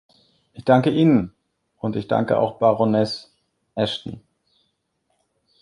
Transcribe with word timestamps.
Ich 0.53 0.65
danke 0.65 0.89
Ihnen, 0.89 1.35
und 1.77 1.95
ich 1.95 2.07
danke 2.07 2.39
auch 2.39 2.57
Baroness 2.57 3.35
Ashton. 3.75 4.19